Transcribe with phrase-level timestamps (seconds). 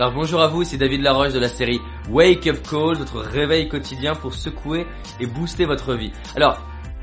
[0.00, 3.68] Alors bonjour à vous, c'est David Laroche de la série Wake Up Call, votre réveil
[3.68, 4.86] quotidien pour secouer
[5.20, 6.10] et booster votre vie.
[6.34, 6.58] Alors,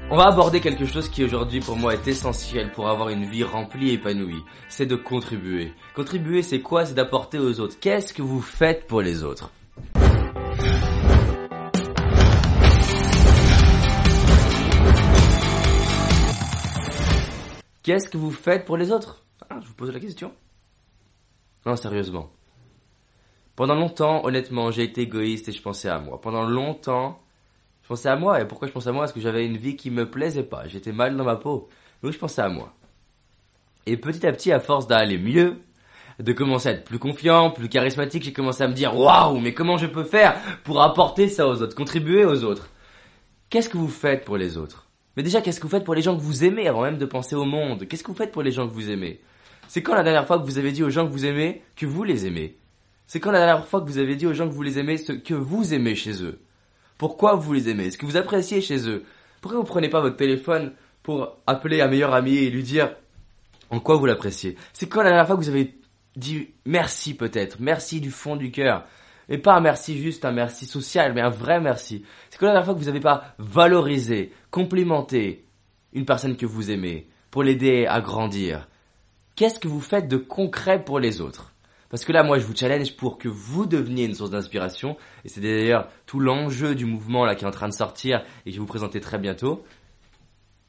[0.09, 3.43] on va aborder quelque chose qui aujourd'hui pour moi est essentiel pour avoir une vie
[3.43, 4.41] remplie et épanouie.
[4.67, 5.75] C'est de contribuer.
[5.95, 6.87] Contribuer c'est quoi?
[6.87, 7.79] C'est d'apporter aux autres.
[7.79, 9.51] Qu'est-ce que vous faites pour les autres?
[17.83, 19.23] Qu'est-ce que vous faites pour les autres?
[19.51, 20.33] Ah, Je vous pose la question.
[21.63, 22.31] Non, sérieusement.
[23.57, 26.21] Pendant longtemps, honnêtement, j'ai été égoïste et je pensais à moi.
[26.21, 27.19] Pendant longtemps,
[27.81, 28.39] je pensais à moi.
[28.39, 29.01] Et pourquoi je pensais à moi?
[29.01, 30.67] Parce que j'avais une vie qui me plaisait pas.
[30.67, 31.67] J'étais mal dans ma peau.
[32.03, 32.71] Donc je pensais à moi.
[33.87, 35.57] Et petit à petit, à force d'aller mieux,
[36.19, 39.55] de commencer à être plus confiant, plus charismatique, j'ai commencé à me dire waouh, mais
[39.55, 42.69] comment je peux faire pour apporter ça aux autres, contribuer aux autres?
[43.49, 44.87] Qu'est-ce que vous faites pour les autres?
[45.15, 47.05] Mais déjà, qu'est-ce que vous faites pour les gens que vous aimez avant même de
[47.07, 47.87] penser au monde?
[47.87, 49.19] Qu'est-ce que vous faites pour les gens que vous aimez?
[49.67, 51.87] C'est quand la dernière fois que vous avez dit aux gens que vous aimez que
[51.87, 52.59] vous les aimez?
[53.07, 54.97] C'est quand la dernière fois que vous avez dit aux gens que vous les aimez
[54.97, 56.41] ce que vous aimez chez eux
[56.97, 57.89] Pourquoi vous les aimez?
[57.89, 59.05] Ce que vous appréciez chez eux?
[59.39, 60.73] Pourquoi vous prenez pas votre téléphone
[61.03, 62.93] pour appeler un meilleur ami et lui dire
[63.69, 64.57] en quoi vous l'appréciez?
[64.73, 65.77] C'est quand la dernière fois que vous avez
[66.17, 68.85] dit merci peut-être, merci du fond du cœur.
[69.29, 72.03] Et pas un merci juste, un merci social, mais un vrai merci.
[72.29, 75.45] C'est quand la dernière fois que vous n'avez pas valorisé, complimenté
[75.93, 78.67] une personne que vous aimez pour l'aider à grandir.
[79.35, 81.53] Qu'est-ce que vous faites de concret pour les autres?
[81.89, 84.97] Parce que là, moi, je vous challenge pour que vous deveniez une source d'inspiration.
[85.23, 88.49] Et c'est d'ailleurs tout l'enjeu du mouvement là qui est en train de sortir et
[88.49, 89.63] que je vais vous présenter très bientôt.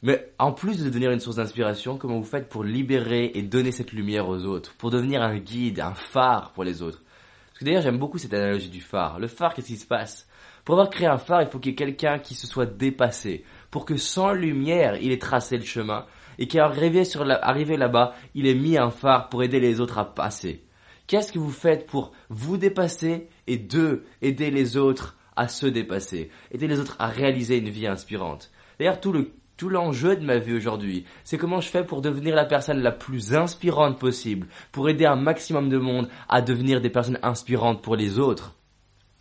[0.02, 3.72] Mais en plus de devenir une source d'inspiration, comment vous faites pour libérer et donner
[3.72, 7.02] cette lumière aux autres Pour devenir un guide, un phare pour les autres?
[7.48, 9.18] Parce que d'ailleurs, j'aime beaucoup cette analogie du phare.
[9.18, 10.28] Le phare, qu'est-ce qui se passe?
[10.64, 13.44] Pour avoir créé un phare, il faut qu'il y ait quelqu'un qui se soit dépassé.
[13.72, 16.06] Pour que sans lumière, il ait tracé le chemin.
[16.38, 17.02] Et qu'arrivé
[17.42, 20.62] arrivé là-bas, il ait mis un phare pour aider les autres à passer.
[21.08, 26.30] Qu'est-ce que vous faites pour vous dépasser et deux, aider les autres à se dépasser,
[26.52, 28.50] aider les autres à réaliser une vie inspirante?
[28.78, 32.36] D'ailleurs, tout le tout l'enjeu de ma vie aujourd'hui, c'est comment je fais pour devenir
[32.36, 36.90] la personne la plus inspirante possible, pour aider un maximum de monde à devenir des
[36.90, 38.54] personnes inspirantes pour les autres.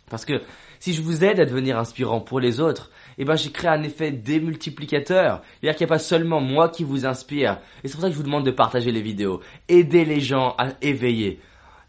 [0.08, 0.40] Parce que
[0.78, 3.82] si je vous aide à devenir inspirant pour les autres, eh ben j'ai créé un
[3.82, 5.42] effet démultiplicateur.
[5.60, 7.58] C'est-à-dire qu'il n'y a pas seulement moi qui vous inspire.
[7.82, 9.40] Et c'est pour ça que je vous demande de partager les vidéos.
[9.68, 11.40] Aider les gens à éveiller.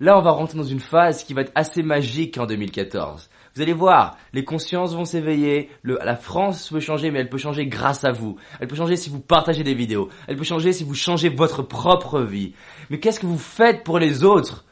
[0.02, 3.30] Là, on va rentrer dans une phase qui va être assez magique en 2014.
[3.54, 7.66] Vous allez voir, les consciences vont s'éveiller, la France peut changer, mais elle peut changer
[7.66, 8.38] grâce à vous.
[8.62, 10.08] Elle peut changer si vous partagez des vidéos.
[10.28, 12.54] Elle peut changer si vous changez votre propre vie.
[12.90, 14.64] Mais qu'est-ce que vous faites pour les autres?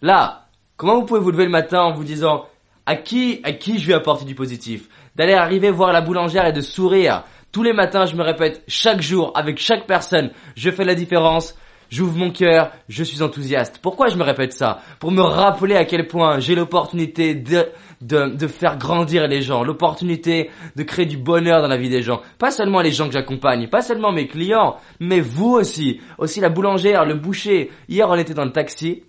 [0.00, 0.46] Là,
[0.76, 2.46] comment vous pouvez vous lever le matin en vous disant
[2.86, 4.88] à qui, à qui je vais apporter du positif?
[5.16, 7.24] D'aller arriver voir la boulangère et de sourire.
[7.50, 11.56] Tous les matins, je me répète, chaque jour, avec chaque personne, je fais la différence
[11.90, 13.78] j'ouvre mon cœur, je suis enthousiaste.
[13.82, 17.66] Pourquoi je me répète ça Pour me rappeler à quel point j'ai l'opportunité de,
[18.00, 22.02] de, de, faire grandir les gens, l'opportunité de créer du bonheur dans la vie des
[22.02, 22.20] gens.
[22.38, 26.00] Pas seulement les gens que j'accompagne, pas seulement mes clients, mais vous aussi.
[26.18, 27.70] Aussi la boulangère, le boucher.
[27.88, 29.02] Hier, on était dans le taxi.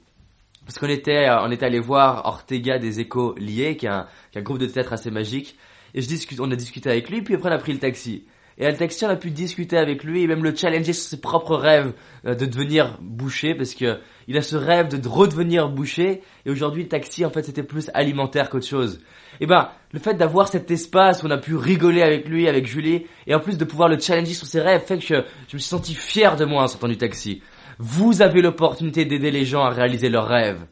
[0.66, 4.06] Parce qu'on était, euh, on était allé voir Ortega des Échos liés, qui est un,
[4.32, 5.58] qui est un groupe de théâtre assez magique.
[5.96, 8.26] Et je discute, on a discuté avec lui, puis après on a pris le taxi.
[8.60, 11.94] Et on a pu discuter avec lui et même le challenger sur ses propres rêves
[12.26, 16.84] euh, de devenir boucher parce que il a ce rêve de redevenir boucher et aujourd'hui
[16.84, 19.00] le taxi en fait c'était plus alimentaire qu'autre chose.
[19.40, 22.68] Et ben le fait d'avoir cet espace où on a pu rigoler avec lui, avec
[22.68, 25.16] Julie et en plus de pouvoir le challenger sur ses rêves fait que je,
[25.48, 27.42] je me suis senti fier de moi en sortant du taxi.
[27.78, 30.66] Vous avez l'opportunité d'aider les gens à réaliser leurs rêves.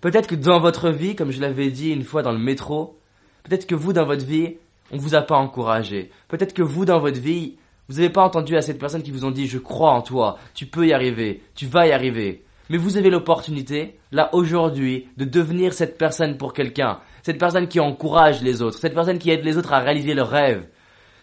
[0.00, 2.98] Peut-être que dans votre vie, comme je l'avais dit une fois dans le métro,
[3.44, 4.56] peut-être que vous dans votre vie,
[4.90, 6.10] on vous a pas encouragé.
[6.28, 7.56] Peut-être que vous, dans votre vie,
[7.88, 10.38] vous n'avez pas entendu à cette personne qui vous ont dit je crois en toi,
[10.54, 12.44] tu peux y arriver, tu vas y arriver.
[12.68, 17.00] Mais vous avez l'opportunité, là aujourd'hui, de devenir cette personne pour quelqu'un.
[17.22, 20.30] Cette personne qui encourage les autres, cette personne qui aide les autres à réaliser leurs
[20.30, 20.68] rêves.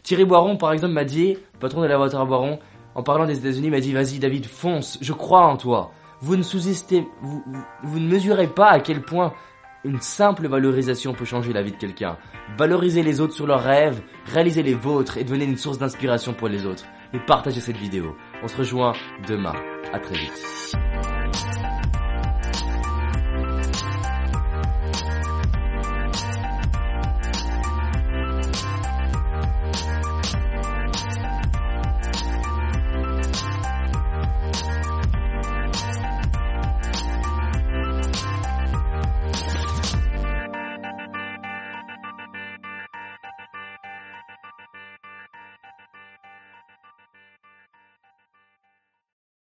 [0.03, 2.59] Thierry Boiron, par exemple, m'a dit, patron de la voiture à Boiron,
[2.95, 5.91] en parlant des États-Unis, m'a dit vas-y David, fonce, je crois en toi.
[6.19, 7.43] Vous ne sous-estimez, vous,
[7.83, 9.33] vous ne mesurez pas à quel point
[9.83, 12.17] une simple valorisation peut changer la vie de quelqu'un.
[12.57, 16.47] Valorisez les autres sur leurs rêves, réalisez les vôtres et devenez une source d'inspiration pour
[16.47, 16.85] les autres.
[17.13, 18.17] Et partagez cette vidéo.
[18.43, 18.93] On se rejoint
[19.27, 19.53] demain.
[19.93, 20.77] À très vite.